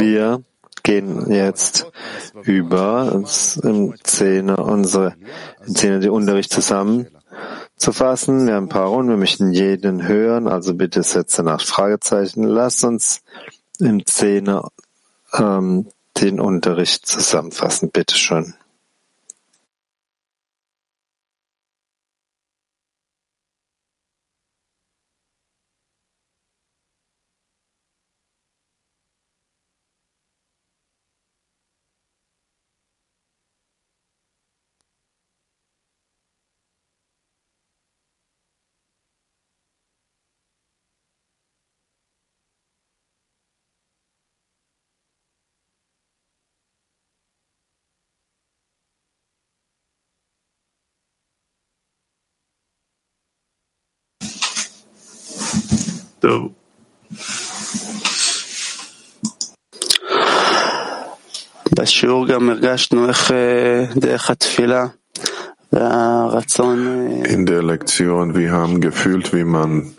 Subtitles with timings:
[0.00, 0.42] Wir
[0.82, 1.86] gehen jetzt
[2.42, 3.22] über
[3.62, 5.14] im Zehner unsere
[5.72, 8.48] Zehner den Unterricht zusammenzufassen.
[8.48, 12.42] Wir haben ein paar Runden, wir möchten jeden hören, also bitte setze nach Fragezeichen.
[12.42, 13.22] Lass uns
[13.78, 14.70] im Zehner
[15.34, 15.86] ähm,
[16.20, 18.16] den Unterricht zusammenfassen, bitte
[56.22, 56.54] Äh, Doe.
[67.24, 69.94] In der Lektion, wir haben gefühlt, wie man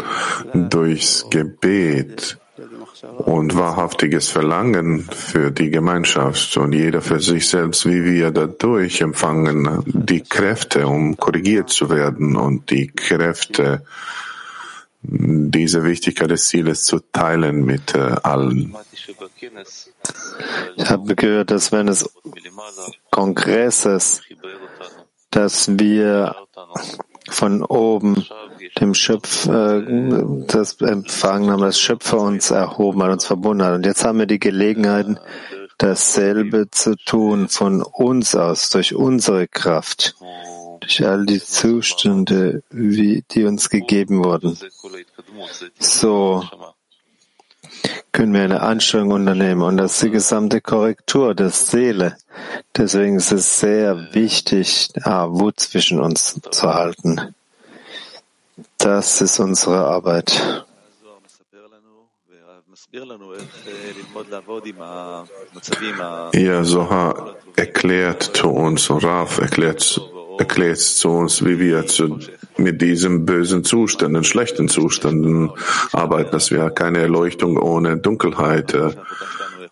[0.54, 2.38] durchs Gebet
[3.18, 9.82] und wahrhaftiges Verlangen für die Gemeinschaft und jeder für sich selbst, wie wir dadurch empfangen,
[9.86, 13.84] die Kräfte, um korrigiert zu werden und die Kräfte,
[15.04, 18.76] diese Wichtigkeit des Zieles zu teilen mit äh, allen.
[20.76, 22.10] Ich habe gehört, dass wenn es
[23.10, 24.22] Kongresses,
[25.32, 26.36] dass wir
[27.30, 28.26] von oben
[28.80, 29.82] dem Schöpf äh,
[30.48, 33.76] das empfangen haben, das Schöpfer uns erhoben hat, uns verbunden hat.
[33.76, 35.08] Und jetzt haben wir die Gelegenheit,
[35.78, 40.16] dasselbe zu tun von uns aus, durch unsere Kraft
[40.82, 44.58] durch all die Zustände, wie, die uns gegeben wurden.
[45.80, 46.44] So
[48.12, 52.18] können wir eine Anstrengung unternehmen und das ist die gesamte Korrektur der Seele.
[52.76, 57.34] Deswegen ist es sehr wichtig, Wut zwischen uns zu halten.
[58.78, 60.66] Das ist unsere Arbeit.
[66.34, 70.02] Ja, Soha erklärt zu uns, Raf erklärt
[70.38, 72.20] erklärt zu uns, wie wir zu,
[72.58, 75.52] mit diesem bösen Zuständen, schlechten Zuständen
[75.92, 78.92] arbeiten, dass wir keine Erleuchtung ohne Dunkelheit äh,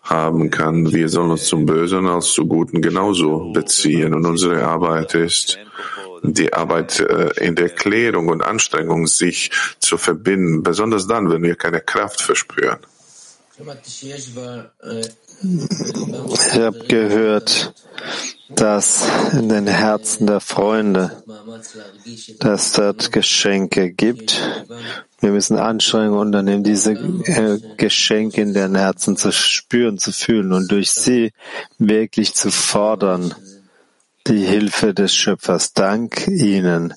[0.02, 0.92] haben kann.
[0.92, 4.14] Wir sollen uns zum Bösen als zu Guten genauso beziehen.
[4.14, 5.58] Und unsere Arbeit ist,
[6.22, 11.54] die Arbeit äh, in der Klärung und Anstrengung, sich zu verbinden, besonders dann, wenn wir
[11.54, 12.78] keine Kraft verspüren.
[16.32, 17.74] Ich habe gehört,
[18.48, 21.22] dass in den Herzen der Freunde,
[22.38, 24.40] dass dort Geschenke gibt.
[25.20, 30.70] Wir müssen Anstrengungen unternehmen, diese äh, Geschenke in den Herzen zu spüren, zu fühlen und
[30.70, 31.32] durch sie
[31.78, 33.34] wirklich zu fordern,
[34.26, 35.72] die Hilfe des Schöpfers.
[35.74, 36.94] Dank ihnen,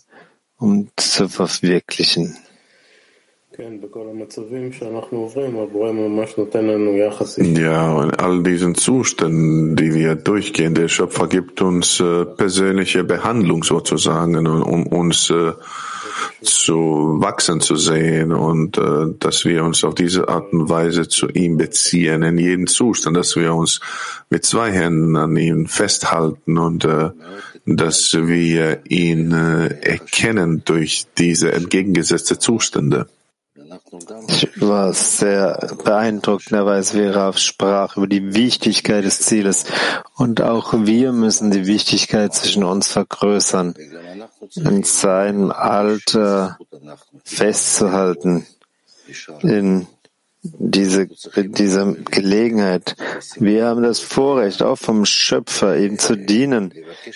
[0.58, 2.38] um zu verwirklichen.
[7.56, 13.64] Ja, in all diesen Zuständen, die wir durchgehen, der Schöpfer gibt uns äh, persönliche Behandlung
[13.64, 15.54] sozusagen, um uns äh,
[16.42, 21.28] zu wachsen zu sehen und äh, dass wir uns auf diese Art und Weise zu
[21.30, 23.82] ihm beziehen, in jeden Zustand, dass wir uns
[24.30, 27.12] mit zwei Händen an ihm festhalten und äh,
[27.66, 33.08] dass wir ihn äh, erkennen durch diese entgegengesetzte Zustände.
[34.28, 39.66] Ich war sehr beeindruckt, wie Rav sprach über die Wichtigkeit des Zieles.
[40.16, 43.76] Und auch wir müssen die Wichtigkeit zwischen uns vergrößern,
[44.56, 46.58] in seinem Alter
[47.24, 48.46] festzuhalten,
[49.42, 49.88] in
[50.44, 52.96] diese, diese Gelegenheit.
[53.38, 56.74] Wir haben das Vorrecht, auch vom Schöpfer ihm zu dienen.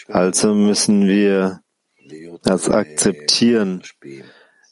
[0.07, 1.61] Also müssen wir
[2.43, 3.83] das akzeptieren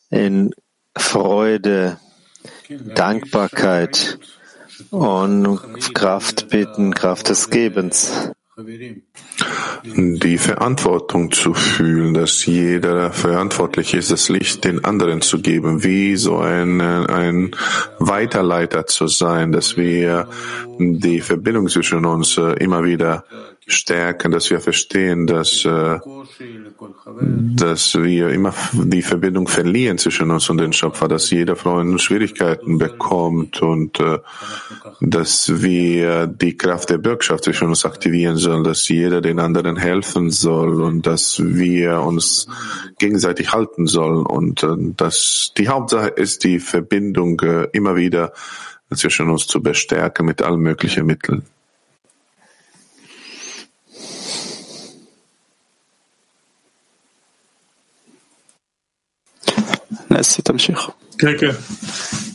[0.09, 0.53] in
[0.97, 1.97] Freude,
[2.69, 4.19] Dankbarkeit
[4.91, 5.59] und
[5.93, 8.31] Kraft bitten, Kraft des Gebens.
[9.83, 16.15] Die Verantwortung zu fühlen, dass jeder verantwortlich ist, das Licht den anderen zu geben, wie
[16.15, 17.51] so ein, ein
[17.99, 20.29] Weiterleiter zu sein, dass wir
[20.79, 23.25] die Verbindung zwischen uns immer wieder
[23.67, 25.99] stärken, dass wir verstehen, dass, äh,
[27.55, 32.77] dass wir immer die Verbindung verlieren zwischen uns und dem Schöpfer, dass jeder Freund Schwierigkeiten
[32.77, 34.19] bekommt und äh,
[35.01, 40.29] dass wir die Kraft der Bürgschaft zwischen uns aktivieren sollen, dass jeder den anderen helfen
[40.29, 42.47] soll und dass wir uns
[42.99, 47.41] gegenseitig halten sollen und äh, dass die Hauptsache ist, die Verbindung
[47.73, 48.33] immer wieder
[48.93, 51.43] zwischen uns zu bestärken mit allen möglichen Mitteln.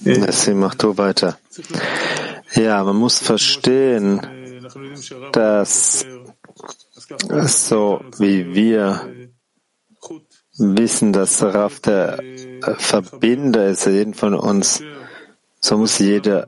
[0.05, 1.39] Nessi, mach du weiter.
[2.55, 4.21] Ja, man muss verstehen,
[5.33, 6.07] dass
[7.47, 9.07] so wie wir
[10.59, 12.23] wissen, dass Raff der
[12.79, 14.83] Verbinder ist, jeden von uns,
[15.61, 16.47] so muss jeder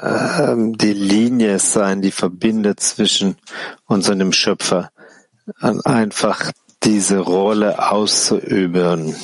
[0.00, 3.36] äh, die Linie sein, die verbindet zwischen
[3.86, 4.90] uns und dem Schöpfer,
[5.60, 6.52] einfach
[6.82, 9.14] diese Rolle auszuüben.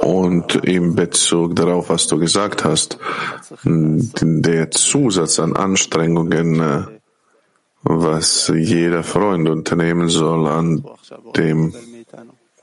[0.00, 2.98] Und im Bezug darauf, was du gesagt hast,
[3.64, 6.82] der Zusatz an Anstrengungen, äh,
[7.82, 10.84] was jeder Freund unternehmen soll an
[11.36, 11.72] dem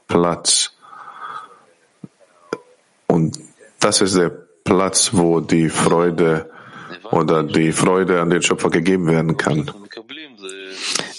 [0.07, 0.71] Platz.
[3.07, 3.39] Und
[3.79, 4.29] das ist der
[4.63, 6.51] Platz, wo die Freude
[7.11, 9.71] oder die Freude an den Schöpfer gegeben werden kann.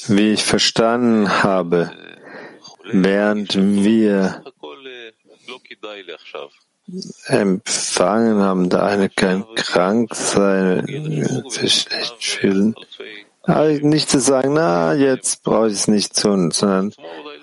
[0.09, 1.91] Wie ich verstanden habe,
[2.93, 4.43] während wir
[7.27, 12.75] empfangen haben, der eine kann krank sein, sich schlecht fühlen,
[13.43, 16.93] aber nicht zu sagen, na, jetzt brauche ich es nicht tun, sondern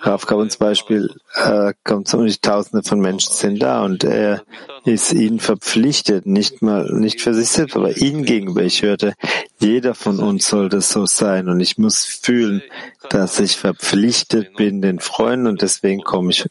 [0.06, 4.44] Rav gab uns Beispiel, äh, kommt so nicht Tausende von Menschen sind da und er
[4.84, 8.62] ist ihnen verpflichtet, nicht mal, nicht für sich selbst, aber ihnen gegenüber.
[8.62, 9.14] Ich hörte,
[9.58, 12.62] jeder von uns sollte so sein und ich muss fühlen,
[13.10, 16.46] dass ich verpflichtet bin den Freunden und deswegen komme ich.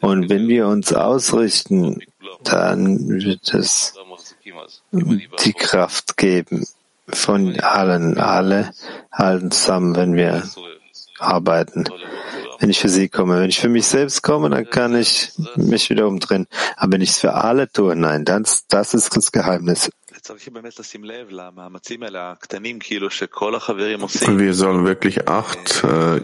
[0.00, 2.00] Und wenn wir uns ausrichten,
[2.42, 3.94] dann wird es
[4.90, 6.66] die Kraft geben
[7.08, 8.72] von allen, alle
[9.12, 10.42] halten zusammen, wenn wir
[11.20, 11.84] arbeiten.
[12.60, 15.88] Wenn ich für sie komme, wenn ich für mich selbst komme, dann kann ich mich
[15.88, 16.46] wieder umdrehen.
[16.76, 19.90] Aber wenn ich es für alle tue, nein, das, das ist das Geheimnis.
[24.38, 26.20] Wir sollen wirklich Acht äh,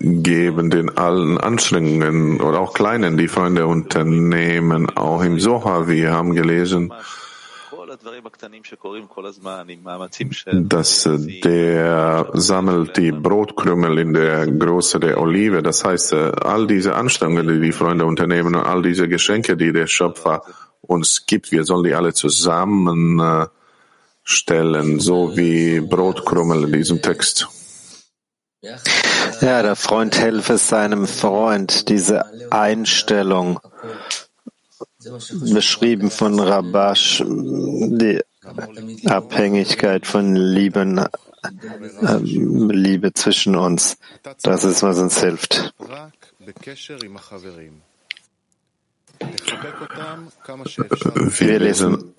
[0.00, 5.86] geben den allen Anstrengungen oder auch kleinen, die Freunde unternehmen, auch im Soha.
[5.86, 6.92] Wir haben gelesen,
[10.68, 15.62] dass äh, der sammelt die Brotkrümel in der Große der Olive.
[15.62, 19.72] Das heißt, äh, all diese Anstrengungen, die die Freunde unternehmen und all diese Geschenke, die
[19.72, 20.42] der Schöpfer
[20.80, 23.50] uns gibt, wir sollen die alle zusammenstellen,
[25.00, 27.48] so wie Brotkrümel in diesem Text.
[29.40, 33.60] Ja, der Freund helfe seinem Freund, diese Einstellung
[35.52, 38.20] beschrieben von Rabash, die
[39.06, 41.08] Abhängigkeit von Lieben, äh,
[42.20, 43.96] Liebe zwischen uns.
[44.42, 45.74] Das ist, was uns hilft.
[51.38, 52.14] Wir lesen.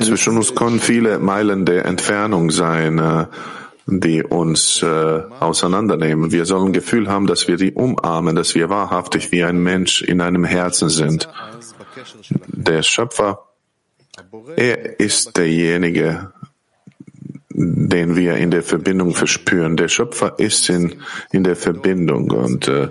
[0.00, 3.28] Zwischen uns können viele Meilen der Entfernung sein.
[3.86, 6.32] Die uns äh, auseinandernehmen.
[6.32, 10.20] Wir sollen Gefühl haben, dass wir die umarmen, dass wir wahrhaftig wie ein Mensch in
[10.20, 11.28] einem Herzen sind.
[12.46, 13.46] Der Schöpfer,
[14.56, 16.32] er ist derjenige,
[17.50, 19.76] den wir in der Verbindung verspüren.
[19.76, 20.96] Der Schöpfer ist in,
[21.30, 22.88] in der Verbindung und äh,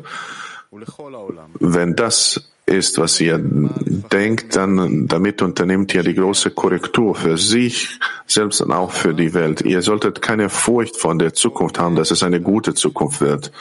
[1.60, 8.00] wenn das ist, was ihr denkt, dann damit unternimmt ihr die große Korrektur für sich
[8.26, 9.62] selbst und auch für die Welt.
[9.62, 13.52] Ihr solltet keine Furcht von der Zukunft haben, dass es eine gute Zukunft wird.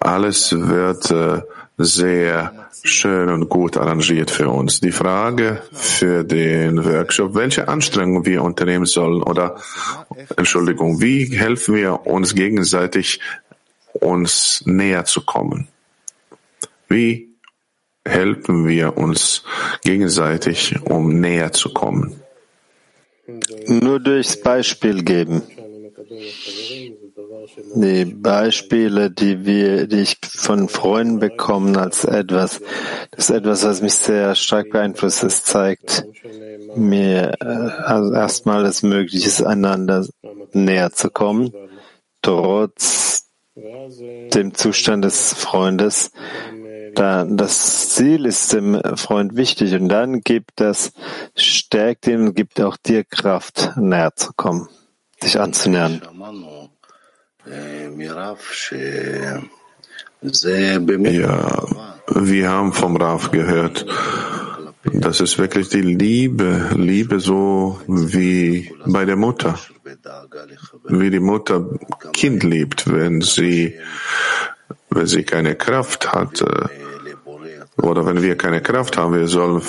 [0.00, 1.42] Alles wird äh,
[1.76, 4.80] sehr schön und gut arrangiert für uns.
[4.80, 9.56] Die Frage für den Workshop, welche Anstrengungen wir unternehmen sollen oder,
[10.36, 13.20] Entschuldigung, wie helfen wir uns gegenseitig,
[13.92, 15.68] uns näher zu kommen?
[16.88, 17.36] Wie
[18.04, 19.44] helfen wir uns
[19.82, 22.22] gegenseitig, um näher zu kommen?
[23.66, 25.42] Nur durchs Beispiel geben.
[27.74, 32.60] Die Beispiele, die wir, die ich von Freunden bekommen als etwas,
[33.10, 35.24] das ist etwas, was mich sehr stark beeinflusst.
[35.24, 36.06] Es zeigt
[36.74, 40.06] mir äh, also erstmal, es möglich ist, einander
[40.52, 41.52] näher zu kommen,
[42.22, 43.28] trotz
[44.34, 46.12] dem Zustand des Freundes.
[46.94, 50.92] Da, das Ziel ist dem Freund wichtig und dann gibt das,
[51.36, 54.68] stärkt ihn und gibt auch dir Kraft, näher zu kommen,
[55.22, 56.00] dich anzunähern.
[60.20, 61.64] Ja,
[62.14, 63.86] wir haben vom Raf gehört,
[64.92, 69.58] das ist wirklich die Liebe, Liebe so wie bei der Mutter,
[70.88, 71.68] wie die Mutter
[72.12, 73.78] Kind liebt, wenn sie,
[74.90, 76.68] wenn sie keine Kraft hat, äh,
[77.82, 79.62] oder wenn wir keine Kraft haben, wir sollen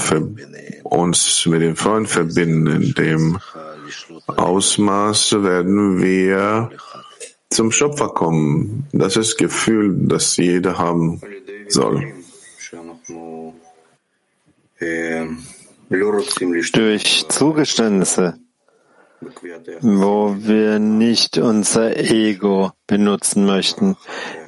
[0.84, 2.68] uns mit dem Freund verbinden.
[2.68, 3.40] In dem
[4.28, 6.72] Ausmaß werden wir
[7.50, 8.88] zum Schöpfer kommen.
[8.92, 11.22] Das ist das Gefühl, das jeder haben
[11.68, 12.14] soll.
[16.74, 18.40] Durch Zugeständnisse,
[19.82, 23.98] wo wir nicht unser Ego benutzen möchten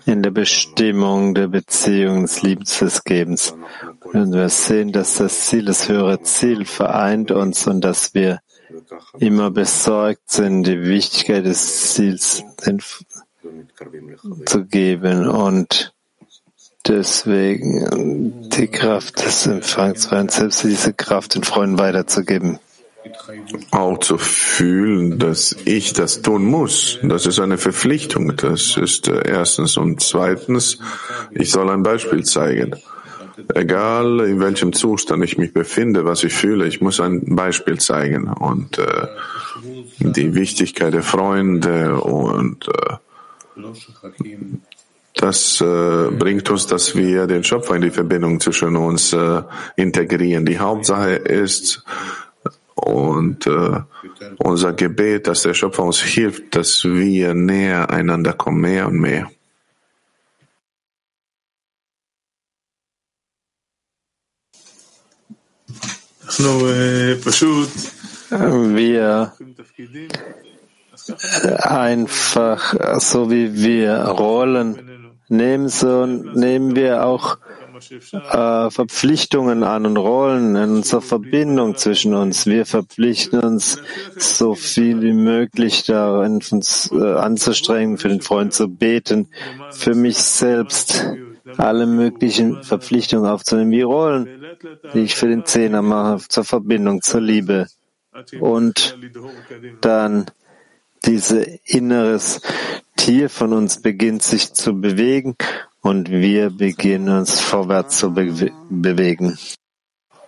[0.05, 3.55] in der Bestimmung der Beziehung des Liebens des Gebens.
[4.13, 8.39] Und wir sehen, dass das Ziel, das höhere Ziel vereint uns und dass wir
[9.19, 12.43] immer besorgt sind, die Wichtigkeit des Ziels
[14.45, 15.93] zu geben und
[16.87, 22.59] deswegen die Kraft des Empfangs selbst diese Kraft den Freunden weiterzugeben.
[23.71, 28.35] Auch zu fühlen, dass ich das tun muss, das ist eine Verpflichtung.
[28.35, 29.77] Das ist äh, erstens.
[29.77, 30.79] Und zweitens,
[31.31, 32.75] ich soll ein Beispiel zeigen.
[33.55, 38.27] Egal in welchem Zustand ich mich befinde, was ich fühle, ich muss ein Beispiel zeigen.
[38.27, 39.07] Und äh,
[39.99, 42.97] die Wichtigkeit der Freunde und äh,
[45.15, 49.41] das äh, bringt uns, dass wir den Schöpfer in die Verbindung zwischen uns äh,
[49.75, 50.45] integrieren.
[50.45, 51.83] Die Hauptsache ist
[52.91, 53.79] und äh,
[54.37, 59.31] unser Gebet, dass der Schöpfer uns hilft, dass wir näher einander kommen, mehr und mehr.
[68.69, 69.33] Wir
[71.69, 77.37] einfach, so wie wir Rollen nehmen, so nehmen wir auch
[77.89, 82.45] äh, Verpflichtungen an und Rollen in unserer Verbindung zwischen uns.
[82.45, 83.81] Wir verpflichten uns,
[84.17, 89.29] so viel wie möglich darin uns äh, anzustrengen, für den Freund zu beten,
[89.71, 91.05] für mich selbst
[91.57, 94.45] alle möglichen Verpflichtungen aufzunehmen, wie Rollen,
[94.93, 97.67] die ich für den Zehner mache, zur Verbindung, zur Liebe.
[98.39, 98.97] Und
[99.81, 100.25] dann
[101.05, 102.41] dieses inneres
[102.95, 105.35] Tier von uns beginnt sich zu bewegen
[105.81, 109.37] und wir beginnen uns vorwärts zu be bewegen.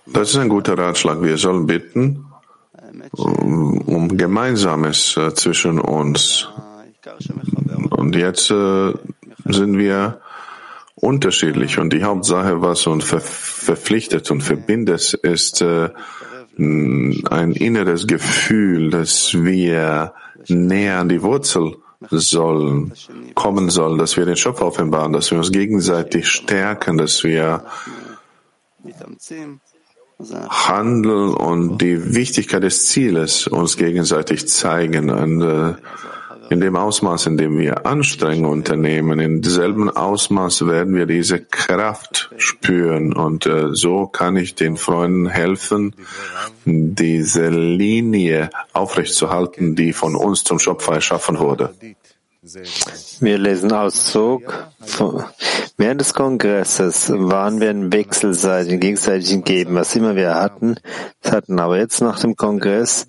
[0.06, 1.22] Das ist ein guter Ratschlag.
[1.22, 2.26] Wir sollen bitten
[3.12, 6.50] um, Gemeinsames äh, zwischen uns.
[7.90, 8.94] Und jetzt äh,
[9.46, 10.20] sind wir
[10.96, 15.90] unterschiedlich und die Hauptsache, was uns ver verpflichtet und verbindet, ist äh,
[16.58, 20.14] ein inneres Gefühl, dass wir
[20.48, 21.78] näher an die Wurzel
[22.10, 22.94] sollen,
[23.36, 27.64] kommen sollen, dass wir den Schöpfer offenbaren, dass wir uns gegenseitig stärken, dass wir
[30.50, 35.10] handeln und die Wichtigkeit des Zieles uns gegenseitig zeigen.
[35.10, 35.74] Und äh,
[36.50, 42.32] in dem Ausmaß, in dem wir Anstrengungen unternehmen, in demselben Ausmaß werden wir diese Kraft
[42.38, 43.14] spüren.
[43.14, 45.96] Und äh, so kann ich den Freunden helfen,
[46.66, 51.74] diese Linie aufrechtzuerhalten, die von uns zum Schöpfer erschaffen wurde.
[53.22, 54.68] Wir lesen Auszug.
[55.78, 60.76] Während des Kongresses waren wir in wechselseitigen, gegenseitigen Geben, was immer wir hatten,
[61.24, 61.58] hatten.
[61.58, 63.08] Aber jetzt nach dem Kongress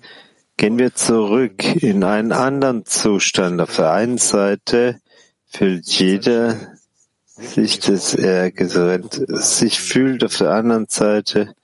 [0.57, 3.59] Gehen wir zurück in einen anderen Zustand.
[3.59, 5.01] Auf der einen Seite
[5.47, 6.55] fühlt jeder
[7.25, 8.51] sich, dass er
[9.27, 11.55] sich fühlt, auf der anderen Seite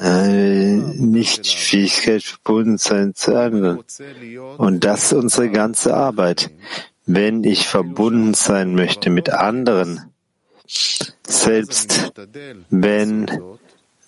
[0.00, 3.84] äh, nicht Fähigkeit verbunden sein zu anderen.
[4.58, 6.50] Und das ist unsere ganze Arbeit.
[7.06, 10.10] Wenn ich verbunden sein möchte mit anderen,
[11.26, 12.12] selbst
[12.70, 13.26] wenn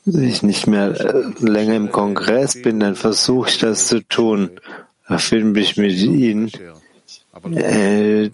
[0.06, 4.50] ich nicht mehr äh, länger im Kongress bin, dann versuche ich das zu tun.
[5.08, 6.50] Da finde ich mit ihnen
[7.54, 8.30] äh,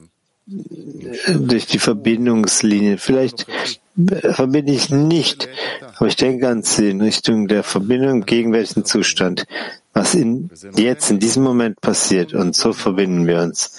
[0.47, 2.99] durch die Verbindungslinie.
[2.99, 3.47] Vielleicht
[3.97, 5.49] äh, verbinde ich nicht,
[5.97, 9.47] aber ich denke an sie in Richtung der Verbindung im gegenwärtigen Zustand,
[9.93, 12.35] was in, jetzt in diesem Moment passiert.
[12.35, 13.79] Und so verbinden wir uns.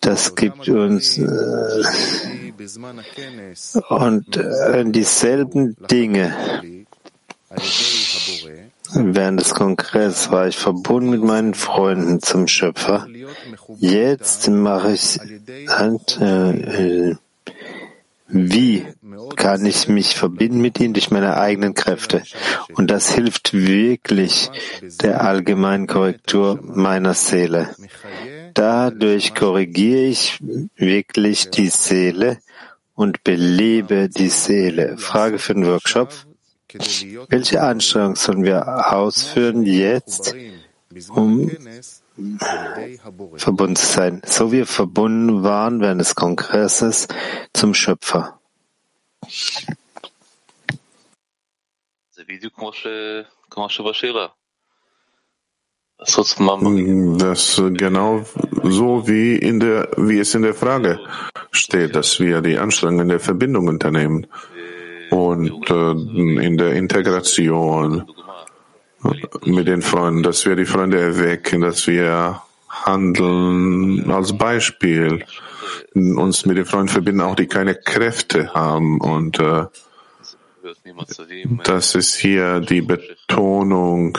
[0.00, 1.24] Das gibt uns äh,
[3.88, 6.36] und äh, dieselben Dinge
[8.94, 13.06] Während des Kongresses war ich verbunden mit meinen Freunden zum Schöpfer.
[13.78, 15.18] Jetzt mache ich,
[16.20, 17.14] äh,
[18.28, 18.86] wie
[19.36, 22.22] kann ich mich verbinden mit ihnen durch meine eigenen Kräfte?
[22.74, 24.50] Und das hilft wirklich
[25.02, 27.74] der allgemeinen Korrektur meiner Seele.
[28.54, 30.38] Dadurch korrigiere ich
[30.76, 32.38] wirklich die Seele
[32.94, 34.96] und belebe die Seele.
[34.98, 36.10] Frage für den Workshop.
[36.74, 40.34] Welche Anstrengung sollen wir ausführen jetzt,
[41.08, 41.48] um
[43.36, 47.06] verbunden zu sein, so wie wir verbunden waren während des Kongresses
[47.52, 48.40] zum Schöpfer?
[55.98, 58.24] Das genau
[58.62, 60.98] so wie in der, wie es in der Frage
[61.52, 64.26] steht, dass wir die Anstrengungen der Verbindung unternehmen
[65.10, 65.90] und äh,
[66.44, 68.04] in der Integration
[69.44, 74.10] mit den Freunden, dass wir die Freunde erwecken, dass wir handeln.
[74.10, 75.24] Als Beispiel,
[75.94, 79.00] uns mit den Freunden verbinden, auch die keine Kräfte haben.
[79.00, 79.66] Und äh,
[81.64, 84.16] das ist hier die Betonung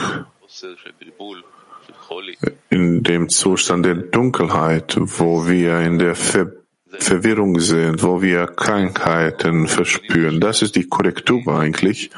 [2.70, 6.52] in dem Zustand der Dunkelheit, wo wir in der Ver
[6.98, 10.40] Verwirrung sind, wo wir Krankheiten verspüren.
[10.40, 12.10] Das ist die Korrektur eigentlich.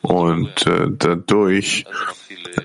[0.00, 1.84] Und äh, dadurch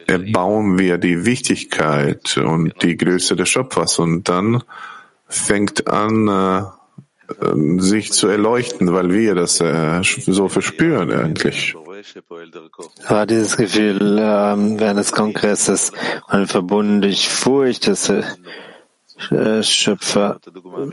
[0.07, 3.99] erbauen wir die Wichtigkeit und die Größe des Schöpfers.
[3.99, 4.63] Und dann
[5.27, 6.61] fängt an, äh,
[7.79, 11.75] sich zu erleuchten, weil wir das äh, so verspüren eigentlich
[13.07, 15.91] war dieses Gefühl ähm, während des Kongresses
[16.27, 18.23] und verbunden durch Furcht äh,
[19.61, 20.39] Schöpfer.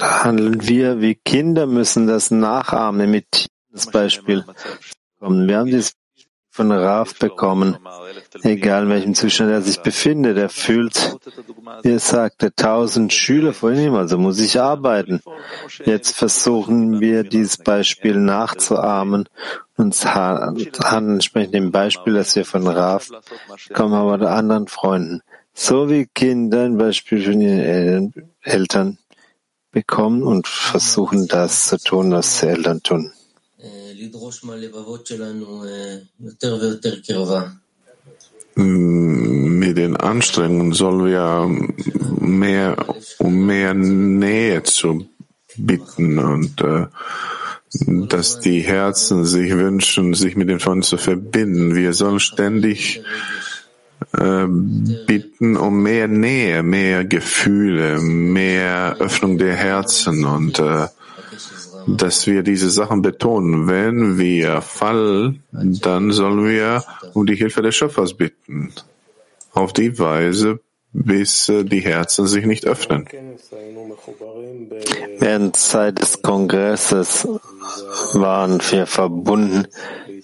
[0.00, 4.44] Handeln wir wie Kinder, müssen das nachahmen, mit das Beispiel
[5.20, 5.94] Wir haben dieses
[6.52, 7.78] von Raf bekommen,
[8.42, 10.36] egal in welchem Zustand er sich befindet.
[10.36, 11.16] Er fühlt,
[11.82, 15.22] wie er sagte, tausend Schüler vor ihm, also muss ich arbeiten.
[15.86, 19.30] Jetzt versuchen wir dieses Beispiel nachzuahmen
[19.78, 23.08] und handeln entsprechend dem Beispiel, das wir von Raf
[23.68, 25.22] bekommen haben oder anderen Freunden.
[25.54, 28.98] So wie Kinder ein Beispiel von ihren Eltern
[29.70, 33.12] bekommen und versuchen das zu tun, was die Eltern tun.
[38.54, 41.48] Mit den Anstrengungen sollen wir
[42.20, 42.76] mehr
[43.18, 45.06] um mehr Nähe zu
[45.56, 46.86] bitten und äh,
[47.86, 51.74] dass die Herzen sich wünschen, sich mit den Freunden zu verbinden.
[51.74, 53.02] Wir sollen ständig
[54.16, 60.86] äh, bitten um mehr Nähe, mehr Gefühle, mehr Öffnung der Herzen und äh,
[61.86, 63.68] dass wir diese Sachen betonen.
[63.68, 68.72] Wenn wir fallen, dann sollen wir um die Hilfe des Schöpfers bitten.
[69.52, 70.60] Auf die Weise,
[70.92, 73.06] bis äh, die Herzen sich nicht öffnen.
[75.18, 77.26] Während Zeit des Kongresses
[78.12, 79.66] waren wir verbunden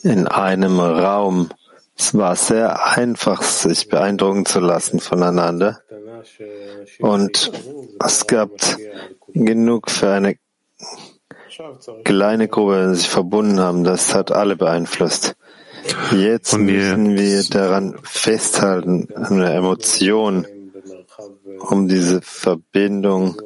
[0.03, 1.49] in einem Raum.
[1.99, 5.83] Es war sehr einfach, sich beeindrucken zu lassen voneinander.
[7.01, 7.51] Und
[8.05, 8.51] es gab
[9.35, 10.37] genug für eine
[12.05, 15.37] kleine Gruppe, die sich verbunden haben, das hat alle beeinflusst.
[16.13, 20.47] Jetzt müssen wir daran festhalten, an der Emotion,
[21.59, 23.37] um diese Verbindung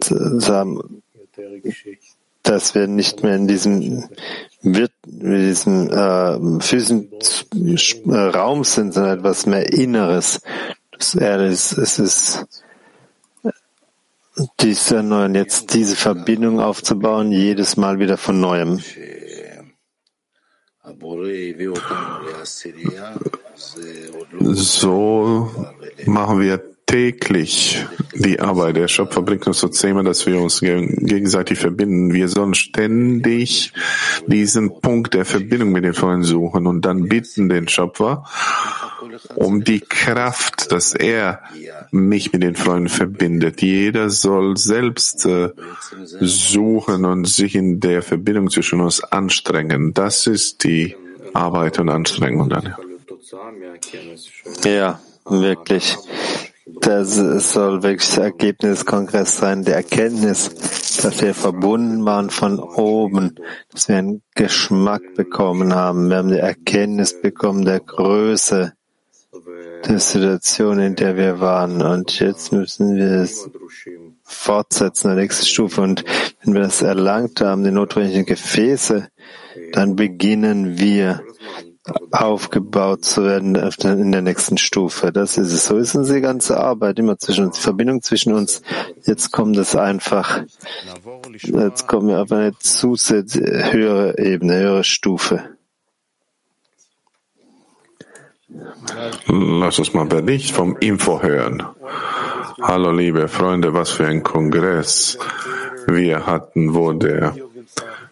[0.00, 1.02] zu haben,
[2.48, 4.08] dass wir nicht mehr in diesem,
[4.62, 7.10] in diesem äh, physischen
[8.10, 10.40] äh, Raum sind, sondern etwas mehr Inneres.
[10.92, 12.46] Das ist, es ist
[14.60, 18.80] dies erneuern, jetzt diese Verbindung aufzubauen, jedes Mal wieder von neuem.
[24.54, 25.50] So
[26.06, 28.76] machen wir täglich die Arbeit.
[28.76, 32.12] Der Schöpfer bringt uns so zehnmal, dass wir uns gegenseitig verbinden.
[32.14, 33.72] Wir sollen ständig
[34.26, 38.24] diesen Punkt der Verbindung mit den Freunden suchen und dann bitten den Schöpfer
[39.34, 41.42] um die Kraft, dass er
[41.90, 43.60] mich mit den Freunden verbindet.
[43.60, 45.50] Jeder soll selbst äh,
[46.20, 49.92] suchen und sich in der Verbindung zwischen uns anstrengen.
[49.92, 50.96] Das ist die
[51.34, 52.74] Arbeit und Anstrengung dann.
[54.64, 55.96] Ja, wirklich.
[56.80, 57.14] Das
[57.52, 60.54] soll wirklich das Ergebnis des Kongresses sein, der Erkenntnis,
[61.02, 63.36] dass wir verbunden waren von oben,
[63.72, 66.08] dass wir einen Geschmack bekommen haben.
[66.08, 68.72] Wir haben die Erkenntnis bekommen der Größe
[69.86, 71.82] der Situation, in der wir waren.
[71.82, 73.48] Und jetzt müssen wir es
[74.22, 75.80] fortsetzen, der nächste Stufe.
[75.80, 76.04] Und
[76.42, 79.08] wenn wir das erlangt haben, die notwendigen Gefäße,
[79.72, 81.22] dann beginnen wir
[82.10, 85.12] aufgebaut zu werden in der nächsten Stufe.
[85.12, 85.66] Das ist es.
[85.66, 88.62] So ist unsere ganze Arbeit immer zwischen uns, die Verbindung zwischen uns.
[89.04, 90.42] Jetzt kommt es einfach,
[91.42, 95.44] jetzt kommen wir auf eine zusätzliche höhere Ebene, höhere Stufe.
[99.26, 101.62] Lass uns mal Bericht vom Info hören.
[102.62, 105.18] Hallo liebe Freunde, was für ein Kongress
[105.88, 107.34] wir hatten, wo der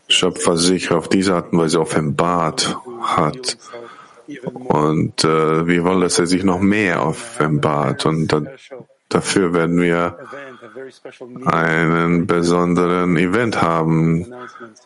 [0.08, 3.58] Schöpfer sich auf diese Art und Weise offenbart hat.
[4.52, 8.06] Und äh, wir wollen, dass er sich noch mehr offenbart.
[8.06, 8.42] Und da,
[9.08, 10.18] dafür werden wir
[11.44, 14.32] einen besonderen Event haben,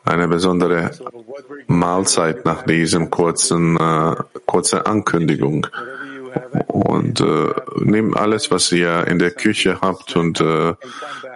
[0.05, 0.90] eine besondere
[1.66, 4.14] Mahlzeit nach diesem kurzen, äh,
[4.46, 5.66] kurze Ankündigung.
[6.66, 10.74] Und äh, nehmt alles, was ihr in der Küche habt und äh,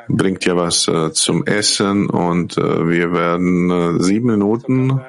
[0.08, 5.00] bringt ja was äh, zum Essen und äh, wir werden äh, sieben Minuten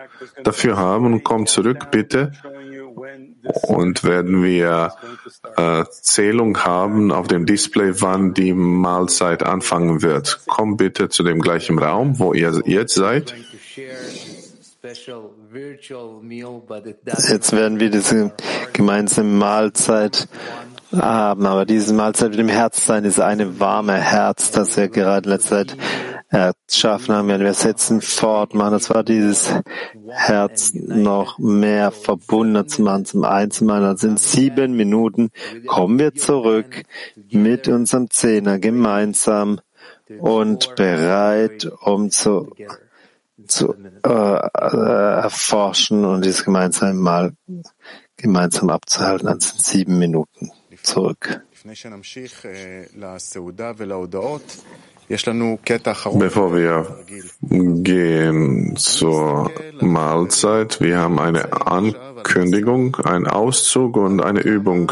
[0.44, 2.32] dafür haben und kommt zurück, bitte.
[3.68, 4.94] Und werden wir
[5.56, 10.42] äh, Zählung haben auf dem Display, wann die Mahlzeit anfangen wird.
[10.48, 13.36] Kommt bitte zu dem gleichen Raum, wo ihr jetzt seid.
[17.30, 18.32] Jetzt werden wir diese
[18.74, 20.28] gemeinsame Mahlzeit
[20.96, 25.26] haben, aber diese Mahlzeit mit dem Herz sein ist eine warme Herz, das wir gerade
[25.26, 25.78] in letzter Zeit
[26.30, 27.28] erschaffen haben.
[27.28, 28.74] Wir setzen fort, machen.
[28.74, 29.52] Das war dieses
[30.10, 33.84] Herz noch mehr verbunden zu machen, zum Einzelmann.
[33.84, 35.30] Also in sieben Minuten
[35.68, 36.84] kommen wir zurück
[37.30, 39.60] mit unserem Zehner gemeinsam
[40.20, 42.54] und bereit, um zu
[43.48, 47.34] zu äh, äh, erforschen und dies gemeinsam mal
[48.18, 49.28] gemeinsam abzuhalten.
[49.28, 50.52] Dann sind sieben Minuten
[50.86, 51.42] zurück.
[56.20, 57.06] Bevor wir
[57.42, 64.92] gehen zur Mahlzeit, wir haben eine Ankündigung, einen Auszug und eine Übung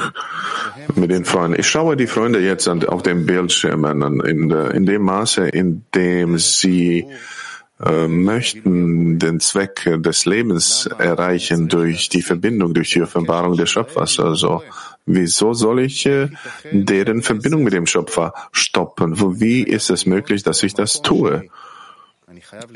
[0.95, 1.59] mit den Freunden.
[1.59, 6.37] Ich schaue die Freunde jetzt auf dem Bildschirm an, in, in dem Maße, in dem
[6.37, 7.05] sie äh,
[7.79, 14.19] möchten den Zweck des Lebens erreichen durch die Verbindung, durch die Offenbarung des Schöpfers.
[14.19, 14.63] Also,
[15.05, 16.29] wieso soll ich äh,
[16.71, 19.39] deren Verbindung mit dem Schöpfer stoppen?
[19.39, 21.49] Wie ist es möglich, dass ich das tue?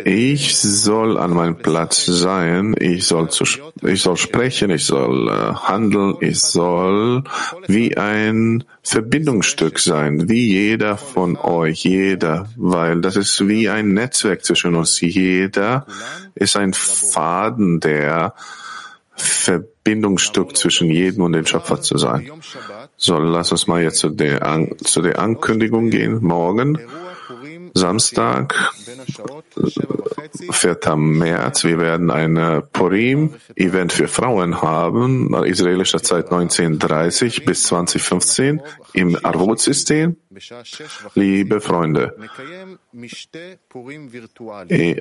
[0.03, 3.43] Ich soll an meinem Platz sein, ich soll, zu,
[3.81, 7.23] ich soll sprechen, ich soll äh, handeln, ich soll
[7.67, 14.43] wie ein Verbindungsstück sein, wie jeder von euch, jeder, weil das ist wie ein Netzwerk
[14.43, 14.99] zwischen uns.
[15.01, 15.85] Jeder
[16.35, 18.33] ist ein Faden, der
[19.15, 22.29] Verbindungsstück zwischen jedem und dem Schöpfer zu sein.
[22.97, 26.23] So, lass uns mal jetzt zu der, zu der Ankündigung gehen.
[26.23, 26.79] Morgen
[27.77, 28.73] Samstag,
[30.51, 30.95] 4.
[30.95, 31.63] März.
[31.63, 38.61] Wir werden ein Purim-Event für Frauen haben, israelischer Zeit 1930 bis 2015
[38.93, 40.17] im Arvut-System.
[41.15, 42.15] Liebe Freunde,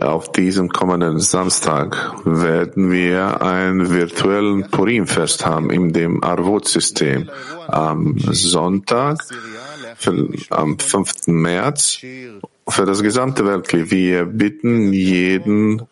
[0.01, 7.31] auf diesem kommenden Samstag werden wir ein virtuellen Purim-Fest haben in dem Arvut-System.
[7.69, 9.23] Am Sonntag
[9.97, 11.27] für, am 5.
[11.27, 11.99] März
[12.69, 13.91] für das gesamte Weltkrieg.
[13.91, 15.83] Wir bitten jeden,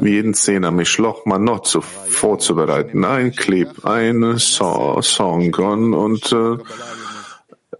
[0.00, 3.04] jeden Zehner Mischloch Manot zu, vorzubereiten.
[3.04, 6.58] Ein Clip, ein so Song und, und äh,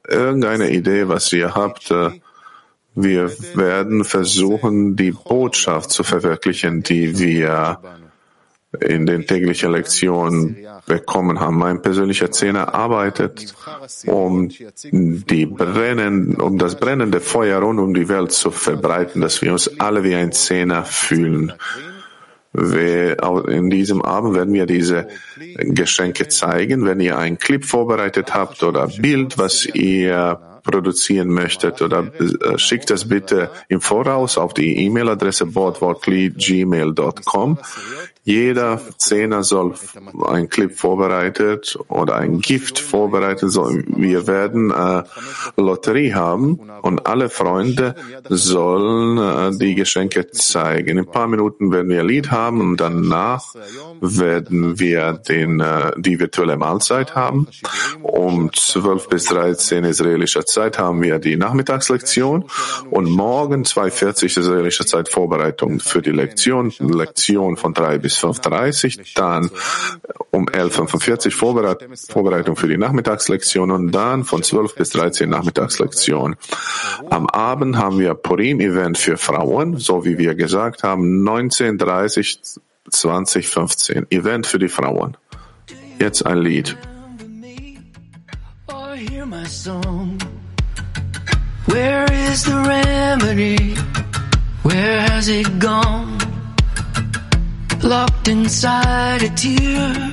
[0.09, 1.91] irgendeine Idee, was ihr habt.
[1.91, 2.11] Äh,
[2.95, 7.79] wir werden versuchen, die Botschaft zu verwirklichen, die wir
[8.81, 11.59] in den täglichen Lektionen bekommen haben.
[11.59, 13.55] Mein persönlicher Zehner arbeitet,
[14.07, 14.49] um
[14.83, 19.79] die brennen, um das brennende Feuer rund um die Welt zu verbreiten, dass wir uns
[19.81, 21.53] alle wie ein Zehner fühlen.
[22.59, 25.09] In diesem Abend werden wir diese
[25.57, 26.85] Geschenke zeigen.
[26.85, 32.91] Wenn ihr einen Clip vorbereitet habt oder Bild, was ihr produzieren möchtet oder äh, schickt
[32.91, 37.59] es bitte im Voraus auf die E-Mail-Adresse boardworkly.gmail.com.
[38.29, 39.73] Jeder Zehner soll
[40.27, 43.55] ein Clip vorbereitet oder ein Gift vorbereitet.
[43.55, 45.05] Wir werden äh,
[45.57, 47.95] Lotterie haben und alle Freunde
[48.29, 50.91] sollen äh, die Geschenke zeigen.
[50.91, 53.55] In ein paar Minuten werden wir ein Lied haben und danach
[54.03, 57.49] werden wir den, äh, die virtuelle Mahlzeit haben.
[58.03, 62.45] Um 12 bis 13 israelischer Zeit haben wir die Nachmittagslektion
[62.91, 69.51] und morgen 2.40 israelischer Zeit Vorbereitung für die Lektion, Lektion von 3 bis 5.30 dann
[70.31, 76.37] um 11.45 Vorbereit Vorbereitung für die Nachmittagslektion und dann von 12 bis 13 Nachmittagslektion.
[77.11, 82.59] Am Abend haben wir Purim-Event für Frauen, so wie wir gesagt haben, 19.30
[82.91, 84.07] 2015.
[84.11, 85.17] Event für die Frauen.
[85.99, 86.77] Jetzt ein Lied.
[91.69, 93.75] Where is the remedy?
[94.63, 96.19] Where has it gone?
[97.83, 100.13] Locked inside a tear,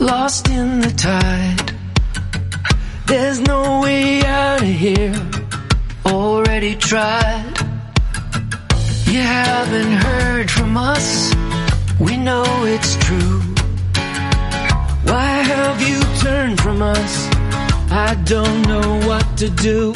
[0.00, 1.72] lost in the tide.
[3.06, 5.14] There's no way out of here,
[6.04, 7.54] already tried.
[9.06, 11.32] You haven't heard from us,
[12.00, 13.40] we know it's true.
[15.10, 17.28] Why have you turned from us?
[17.92, 19.92] I don't know what to do.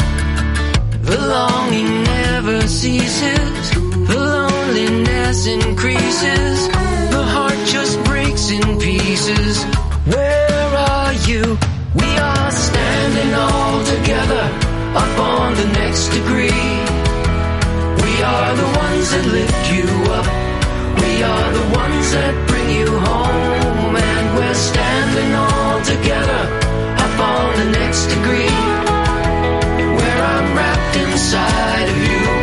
[1.11, 3.71] The longing never ceases,
[4.07, 6.69] the loneliness increases,
[7.11, 9.65] the heart just breaks in pieces.
[10.07, 11.59] Where are you?
[11.97, 14.45] We are standing all together
[15.03, 16.69] up on the next degree.
[18.07, 20.29] We are the ones that lift you up.
[21.03, 23.97] We are the ones that bring you home.
[23.97, 26.43] And we're standing all together
[27.03, 29.00] up on the next degree
[30.97, 32.40] inside of you.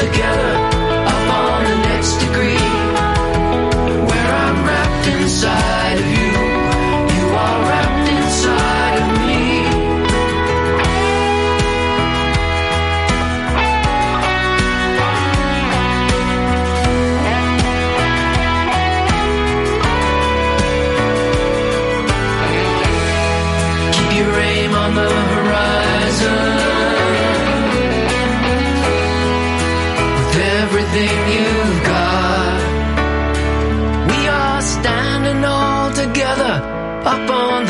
[0.00, 0.29] Together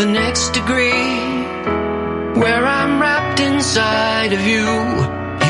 [0.01, 1.21] the next degree
[2.41, 4.67] where I'm wrapped inside of you.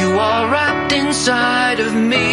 [0.00, 2.29] You are wrapped inside of me.